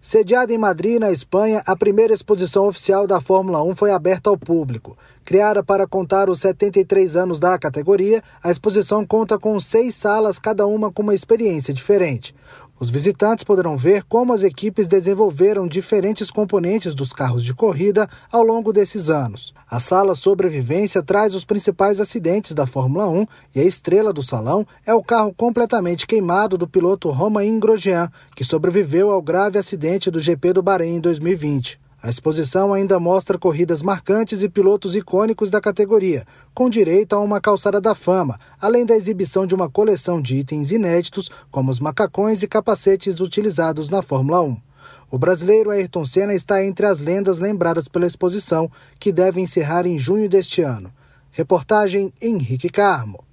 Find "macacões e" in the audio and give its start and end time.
41.80-42.46